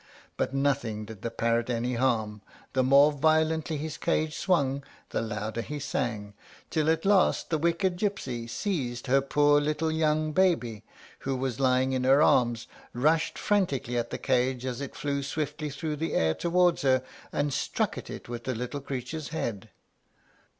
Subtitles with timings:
[0.35, 2.41] But nothing did the parrot any harm;
[2.73, 6.33] the more violently his cage swung, the louder he sang,
[6.71, 10.83] till at last the wicked gypsy seized her poor little young baby,
[11.19, 15.69] who was lying in her arms, rushed frantically at the cage as it flew swiftly
[15.69, 19.69] through the air towards her, and struck at it with the little creature's head.